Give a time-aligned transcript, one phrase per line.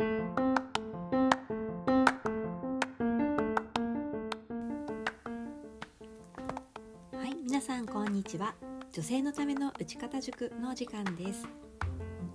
[0.00, 0.04] は
[7.24, 8.54] い皆さんこんにちは。
[8.92, 11.48] 女性のための打ち方塾の時間です。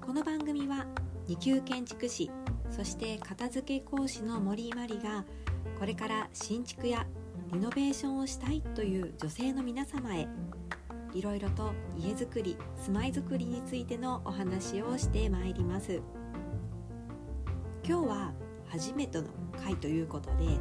[0.02, 0.86] この番組は
[1.30, 2.30] 2級建築士
[2.70, 5.24] そして片付け講師の森井真理が
[5.80, 7.08] これから新築や
[7.54, 10.28] リノベーションをしたいという女性の皆様へ
[11.14, 16.02] いろいろと家づくり住まいづくりについてのお話をしてまいります。
[17.86, 18.32] 今日は
[18.70, 19.28] 初めての
[19.62, 20.58] 回ということで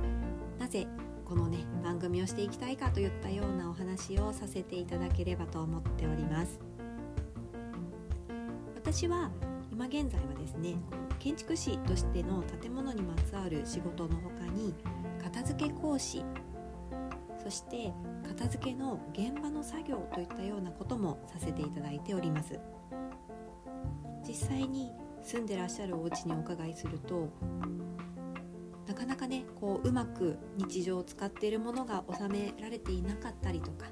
[0.59, 0.89] なぜ
[1.25, 6.61] このね番組をしていきたいかといったようなお話をさせていただければと思っております。
[8.75, 9.31] 私は
[9.71, 10.75] 今現在はですね
[11.21, 14.75] 建築士としての建物にまつわる仕事の他に
[15.23, 16.25] 片付け講師
[17.43, 17.93] そして
[18.27, 22.59] 片付けの現場の作業といったようなこともさせていただいております。
[24.27, 27.29] 実際に住んでらっしゃるお家にお伺いすると
[28.87, 33.87] なかなかねこううまく日常を使っているものが収められていなかったりとか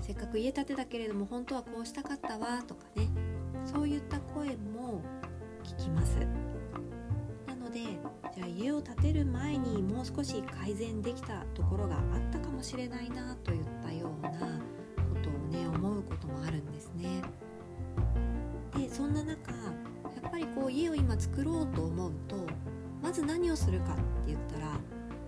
[0.00, 3.08] せっかく家建てだけれども本当はこうしたかったわとかね
[3.64, 5.02] そういった声も
[5.64, 6.18] 聞きます。
[7.46, 7.80] なので
[8.34, 14.38] じゃあ家を建てる前にもう少し改善できたところがあったかもしれないなといったようなこ
[15.22, 17.22] とをね思うこともあるんですね。
[18.84, 22.36] でそんな中やっぱりこう家を今作ろうと思うと
[23.02, 24.78] まず何をするかって言ったら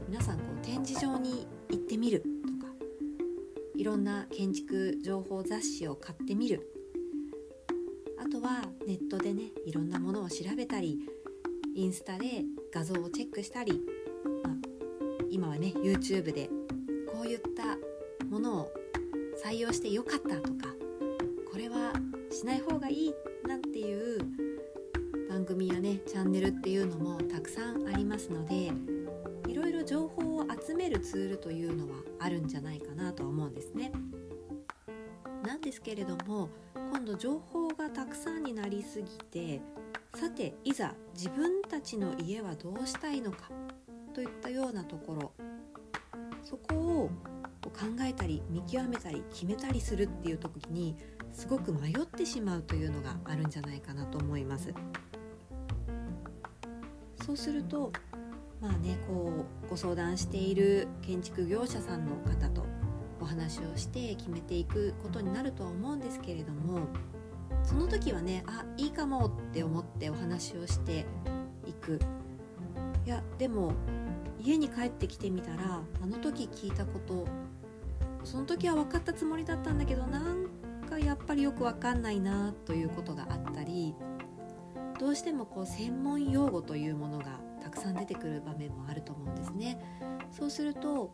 [0.07, 2.71] 皆さんこう展示場に行ってみるとか
[3.75, 6.71] いろんな建築情報雑誌を買ってみる。
[8.19, 10.99] あとはネットでねいろんなものを調べたり
[11.75, 13.81] インスタで画像をチェックしたり、
[14.43, 14.55] まあ、
[15.31, 16.51] 今はね YouTube で
[17.07, 18.69] こういったものを
[19.43, 20.75] 採用してよかったとか
[21.51, 21.93] これは
[22.31, 23.26] しない方がいいなんて
[25.47, 28.73] 組やねチャンネルっていうのもたくさんありますので
[29.49, 33.93] いろいろ情報を集めるツールというのはあるんじゃないかなと思うんですね。
[35.45, 39.63] なんですけれども今度情報がたくさんになりすぎて
[40.15, 43.51] さていざ自分たちの家はどうしたいのか
[44.13, 45.33] といったようなところ
[46.43, 47.11] そこを
[47.63, 50.97] 考えたり見極めたり決めたりするっていう時に
[51.33, 54.73] すごく迷ってしまうというのがあるんじゃないかなと思います
[57.27, 57.91] そうすると
[58.61, 59.33] まあねこ
[59.67, 62.65] うご相談している建築業者さんの方と
[63.21, 66.87] お話をして決めていくことになるとは思うんですけれども
[67.65, 71.05] その時はねあいいかもって思ってお話をして
[71.67, 71.99] いく。
[73.05, 73.73] いやでも
[74.41, 77.25] 家に帰ってきてみたらあの時聞いたこと
[78.25, 80.49] その時は分かったつもりだったんだけどなん
[80.89, 83.76] かやっぱりよく分かんないなということがあったり
[84.99, 89.79] どうしてもこう専門用語というものがたくさん出てくる場面もあると思うんですね。
[90.31, 91.13] そうすると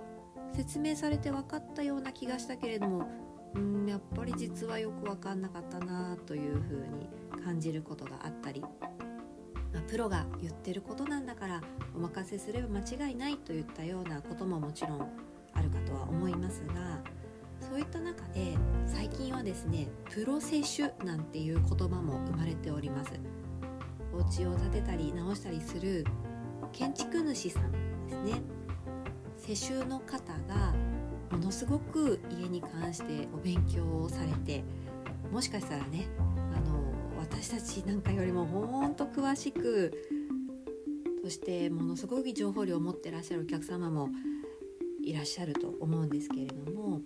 [0.53, 3.09] 説明されて分かったような気がしたけれども
[3.55, 7.09] うんやっぱり実はよく分かんなかったなというふうに
[7.43, 8.69] 感じることがあったり、ま
[9.79, 11.61] あ、プロが言ってることなんだから
[11.95, 15.09] お任せすれば間違いないといったようなことももちろん
[15.55, 17.01] あるかとは思いますが
[17.61, 18.57] そういった中で
[18.87, 23.13] 最近はですねプロセシュなんていう言葉も生まれております
[24.13, 26.05] お家を建てたり直したりする
[26.73, 27.73] 建築主さん
[28.07, 28.43] ですね。
[29.37, 30.73] 世襲の方が
[31.33, 34.63] ものすごく家に関してお勉強をされて
[35.33, 36.07] もしかしたらね
[36.55, 39.93] あの私たちなんかよりもほんと詳しく
[41.25, 44.11] そしてものすごい情報量を持ってらっしゃるお客様も
[45.05, 47.01] いらっしゃると思うんですけれども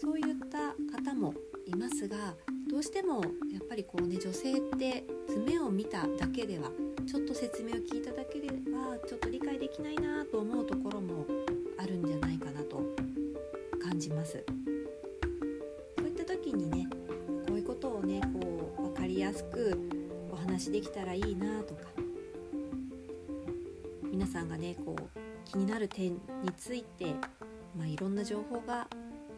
[0.00, 1.34] そういった方も
[1.66, 2.34] いますが
[2.68, 3.22] どうしても
[3.52, 6.70] やっぱりこうね女性って爪を見ただけでは
[7.06, 11.26] ちょっと説明を聞いただけではちょっと理解できないなと思うところも
[11.78, 12.82] あるんじゃないかなと
[13.82, 14.44] 感じます。
[15.98, 16.88] そういった時にね
[17.46, 19.78] こういうことをねこう分かりやすく
[20.32, 21.82] お話できたらいいなとか
[24.10, 26.20] 皆さんがねこう気になる点に
[26.56, 27.14] ついて、
[27.76, 28.88] まあ、いろんな情報が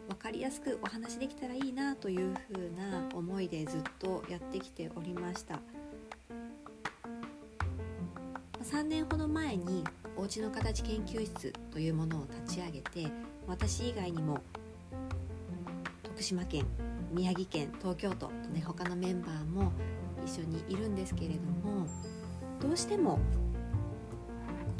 [0.07, 5.59] 分かりやすくお話できたらいいなというふうな思いでずっとやってきておりました。
[8.63, 9.83] 3年ほど前に
[10.17, 13.07] おうちの形研究室というものを立ち上げて
[13.47, 14.39] 私以外にも
[16.03, 16.65] 徳島県
[17.11, 19.71] 宮城県東京都とね他のメンバーも
[20.25, 21.87] 一緒にいるんですけれども
[22.59, 23.19] どうしても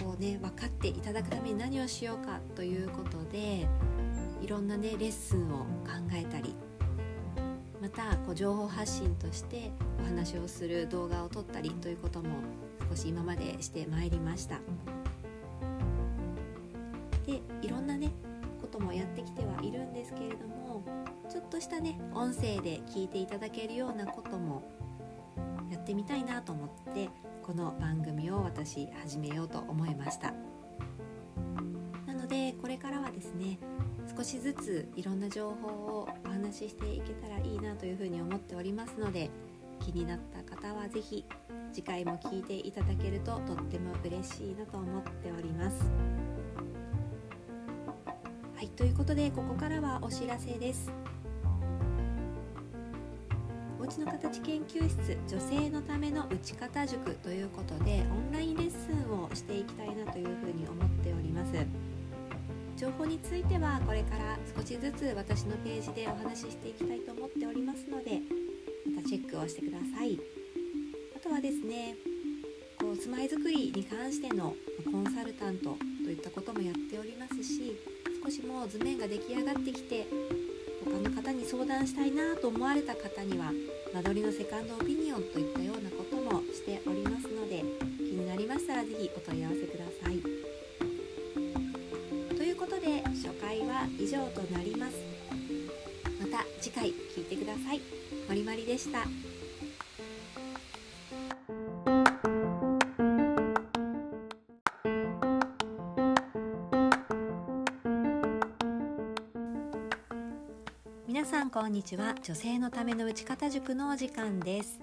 [0.04, 3.68] こうね分かっていただくために何をしようかということで
[4.42, 5.66] いろんなねレッスンを考
[6.14, 6.56] えたり
[7.82, 12.30] またこう情報発信としてお話をする動画を撮ったりということも
[12.90, 14.60] 少し今までしてまいりました。
[17.26, 18.12] でいろんなね
[18.62, 20.82] こともやってきてはいるんですけれども
[21.30, 24.64] ちょっとしたね音声で聞いていただけるようなことも
[25.70, 27.10] やってみたいなと思って
[27.44, 30.34] この番組を私始めようと思いました。
[32.06, 33.60] なのでこれからはですね
[34.18, 39.30] 少しずついろんな情報をお話ししていけたらいいなというふうに思っておりますので
[39.80, 41.24] 気になった方は是非
[41.72, 45.86] 次回も聞いていただけるととっても嬉しいなと思っております。
[48.56, 50.92] はいということでここからはお知らせです。
[53.80, 61.87] おうちの形研究室女性のための打ち方塾ということでオンラインレッスンをしていきたいなというふうに思っております。
[62.78, 68.22] 情報についてはこれから少しずつ私のページでお話ししていきたいと思っておりますので
[68.96, 70.20] またチェックをしてください
[71.16, 71.96] あとはですね
[72.80, 74.54] こう住まいづくりに関しての
[74.92, 75.76] コンサルタント
[76.06, 77.76] といったこともやっておりますし
[78.24, 80.06] 少しもう図面が出来上がってきて
[80.86, 83.52] 他の方に相談したいなと思われた方には
[83.92, 87.64] 間取りのセカンドオピニオンといったようなこともしておりますので
[87.98, 90.27] 気になりましたら是非お問い合わせください。
[92.88, 94.96] で初回は以上となります。
[96.22, 97.82] また次回聞いてください。
[98.30, 99.00] まりまりでした。
[111.06, 114.80] 皆さんこんにちは女性のための打ち方塾のお時間です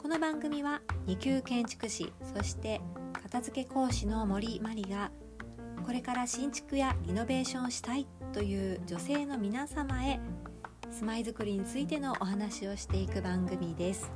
[0.00, 2.80] この番組は2級建築士そして
[3.22, 5.10] 片付け講師の森まりが
[5.90, 10.20] これから新築やリノベーションしたいという女性の皆様へ
[10.88, 14.08] 住まいづくりについてのお話をしていく番組です。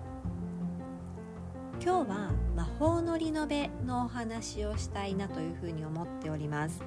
[1.83, 6.81] 今日は魔法のリノベのお話をしたいなというふうに思っております。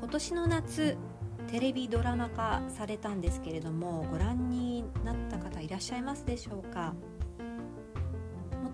[0.00, 0.96] 今年の夏
[1.48, 6.94] テレビドラマ化されたんですけれどもご覧になった方いらっしゃいますでしょうか？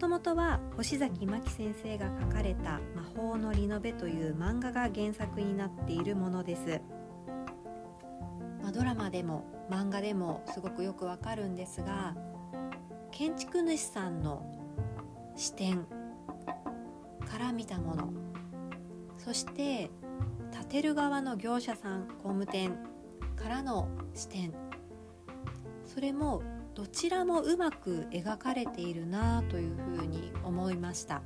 [0.02, 6.82] ともとは星崎真希先生が書かれた「魔法のリノベ」という漫画が原作になっているものです、
[8.60, 12.16] まあ、ドラマでも漫画でもすごくよくわかるんですが
[13.12, 14.44] 建築主さんの
[15.36, 15.86] 視点
[17.30, 18.12] から見たもの。
[19.18, 19.88] そして
[20.50, 22.76] 建てる側の業者さん工務店
[23.36, 24.52] からの視点。
[25.86, 26.42] それも
[26.74, 31.22] どちらもうまく描かれているなというふうに思いました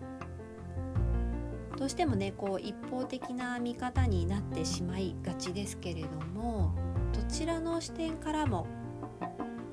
[1.77, 6.75] どうしてもねこう一方的な見方になってしまいがちですけれども
[7.13, 8.67] どちらの視点からも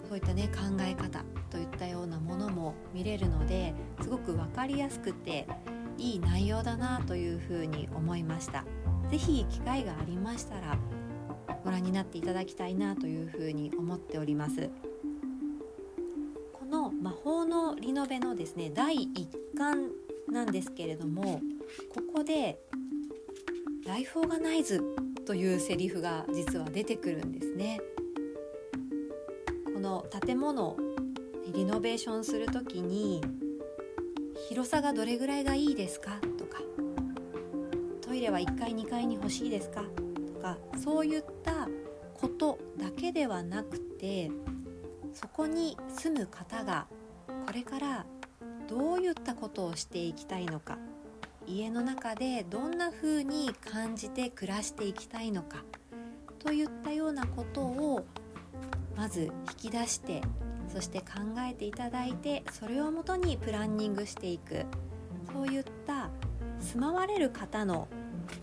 [0.07, 5.47] そういったね考え方といったようなものも見れるのですごく分かりやすくて
[5.97, 8.65] いい内容だなというふうに思いました。
[9.13, 10.77] 是非機会がありましたら
[11.63, 14.69] ご覧になっていただきたいなというふうに思っております
[17.93, 19.91] リノベのですね第1巻
[20.27, 21.41] なんですけれども
[21.93, 22.59] ここで
[23.85, 24.81] 「ライフオーガナイズ」
[25.27, 27.79] というセリフが実は出てくるんですね。
[29.75, 30.75] この建物
[31.53, 33.21] リノベーションする時に
[34.49, 36.19] 広さがどれぐらいがいいですか？
[36.39, 36.63] とか
[38.01, 39.83] トイレは1階2階に欲しいですか？
[40.33, 41.69] とかそういった
[42.15, 44.31] ことだけではなくて
[45.13, 46.87] そこに住む方が
[47.53, 48.05] れから
[48.67, 50.77] どういったことをしていきたいのか
[51.45, 55.63] 家の中でどんな風に感じて暮らしていきたいのか
[56.39, 58.05] といったようなことを
[58.95, 59.31] まず
[59.63, 60.21] 引き出して
[60.67, 61.05] そして考
[61.39, 64.65] えていただいてそれをもとにプランニングしていく
[65.31, 66.09] そういった
[66.59, 67.87] 住まわれる方の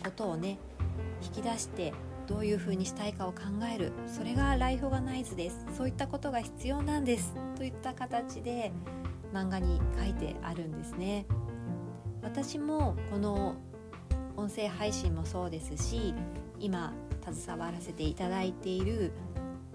[0.05, 0.59] ことをね
[1.23, 1.93] 引き出して
[2.27, 3.41] どういう風にしたいかを考
[3.75, 5.67] えるそれがライフオガナイズです。
[5.77, 7.35] そういったことが必要なんです。
[7.57, 8.71] といった形で
[9.33, 11.27] 漫画に書いてあるんですね。
[12.23, 13.57] 私もこの
[14.37, 16.15] 音声配信もそうですし
[16.59, 19.13] 今携わらせていただいている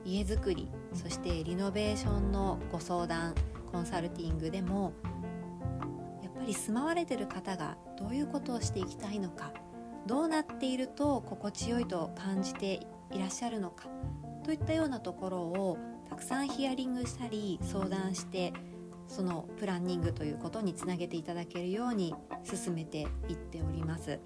[0.03, 3.35] 家づくりそしてリノベーションのご相談
[3.71, 4.93] コンサルティングでも
[6.23, 9.51] やっぱり住まわれてる方がどういうことをしていきたいのか
[10.05, 13.87] どうなっていると心地よいと感じていらっしゃるのか
[14.43, 15.77] といったようなところを
[16.09, 18.53] たくさんヒアリングしたり相談して
[19.07, 24.19] そのプランニングということにつなげていただけるように進めていっております。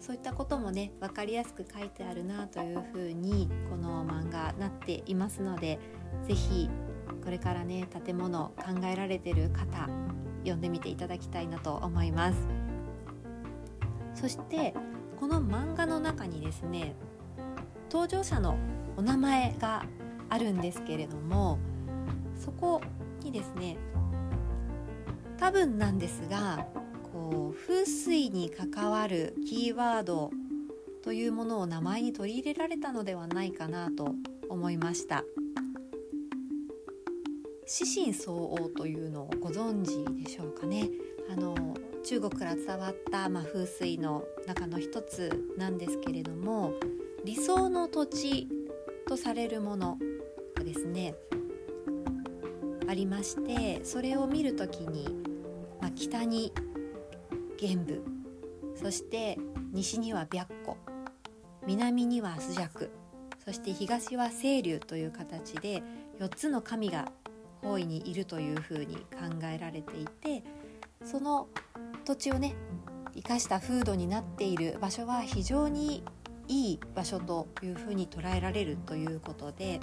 [0.00, 5.78] そういったこともね分かりやすく書いてあるなというふうにこの漫画なっていますので
[6.26, 6.68] 是非
[7.22, 9.88] これからね建物考えられてる方
[10.40, 12.48] 読んでみていただきたいなと思います。
[14.14, 14.74] そして
[15.18, 16.96] この漫画の中にですね
[17.90, 18.56] 登場者の
[18.96, 19.84] お名前が
[20.28, 21.58] あるんですけれども
[22.42, 22.80] そこ
[23.22, 23.76] にですね
[25.38, 26.66] 多分なんですが
[27.12, 30.30] こう風水に関わるキーワード
[31.02, 34.14] というものを名前に取り入れられたのではないかなと
[34.48, 35.24] 思いました。
[37.66, 40.90] 四神相応というのをご存知でしょうかね。
[41.30, 41.54] あの
[42.04, 46.74] 中国から伝わった、まあ、風水の中の一つなんですけれども
[47.24, 48.48] 理想の土地
[49.06, 49.98] とされるもの
[50.54, 51.14] がですね
[52.92, 55.08] ありましてそれを見る時に、
[55.80, 56.52] まあ、北に
[57.58, 58.04] 玄武
[58.76, 59.38] そして
[59.72, 60.76] 西には白虎
[61.66, 62.90] 南には朱雀
[63.42, 65.82] そして東は清流という形で
[66.20, 67.10] 4つの神が
[67.62, 70.44] 方位にいるというふうに考えられていて
[71.02, 71.48] その
[72.04, 72.54] 土地をね
[73.14, 76.04] 生かした風土になっている場所は非常に
[76.46, 79.80] いい場所というふうに捉えられるということで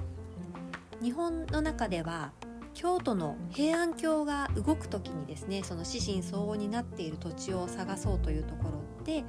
[1.02, 2.34] 日本の中では
[2.80, 9.26] 京都の平安京が動く時にですねその四神相応になっている土地を探そうというところで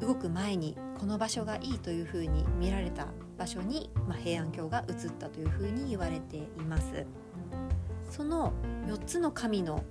[0.00, 7.04] 動く前にこの場所がいいというふうに見られた場所に、まあ、平安京が移ったというふうに言われています。
[8.10, 8.54] その
[8.86, 9.84] 4つの神の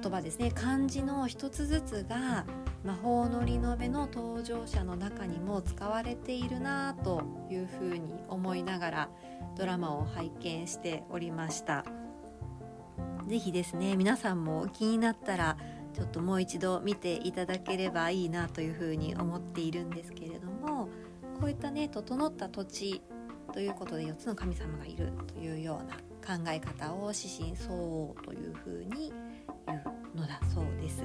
[0.00, 2.46] 言葉ですね漢字の一つずつが
[2.84, 9.08] 魔法のリノベの登場者の中にも使われているなというふうに思いながら
[9.56, 11.84] ドラマを拝見しておりました。
[13.28, 15.56] 是非ですね皆さんも気になったら
[15.94, 20.88] ちょっともう一度見ていただければいいなというふうに思っているんですけれども
[21.40, 23.02] こういったね整った土地
[23.52, 25.96] ということで4つの神様がいるというような
[26.36, 29.12] 考え方を指針相応というふうに
[29.66, 29.76] 言
[30.14, 31.02] うのだそうです。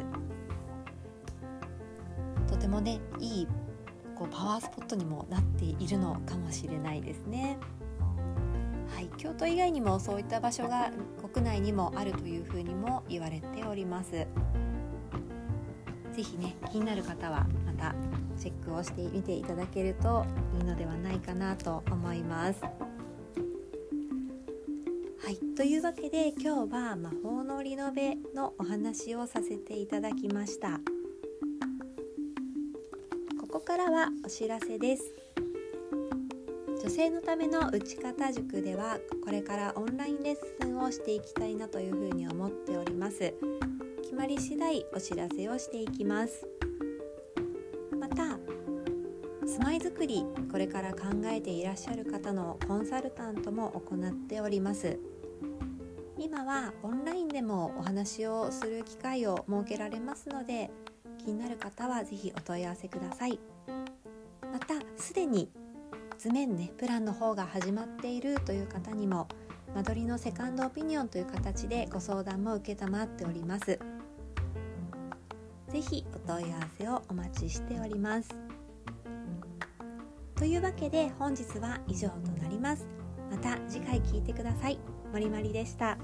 [2.58, 3.48] とてもねいい
[4.16, 7.60] こうパワースポットにもなっているのかもしれないですね。
[8.96, 10.92] はい、京都以外にもそういった場所が
[11.32, 14.12] 国内にもあるというふうにも言われております。
[14.12, 14.28] ぜ
[16.16, 17.94] ひね気になる方はまた
[18.40, 20.26] チェックをしてみていただけると
[20.58, 22.62] いいのではないかなと思います。
[22.64, 22.72] は
[25.30, 30.80] い、というわけで今日は魔法のリノベのお話をさせていただきました。
[33.77, 35.13] ここからはお知らせです。
[36.81, 43.36] 女性のための打ち方塾ではこれからオンラインレッスンをしていきたいなというふうに思っております。
[44.01, 46.48] 決まり次第お知らせをしていきます
[48.00, 48.39] また
[49.46, 54.98] 住まいづくりこれから考えていらっしゃる方のコンサルタントも行っております
[56.17, 60.72] 今はオンラインでもお話をする機会を設けられますので
[61.19, 63.38] 気になる方は是非お問い合わせください
[65.08, 65.50] すでに
[66.18, 69.30] 図面ねプランの方が始まっているという方にも
[69.74, 73.80] 間取りのセカンドオピニオンという形でご相談も承っております。
[75.70, 78.38] ぜひお問い合わせをお待ちしております。
[80.36, 82.86] というわけで本日は以上となります。
[83.32, 84.78] また次回聞いてください。
[85.14, 85.98] 森まりでした。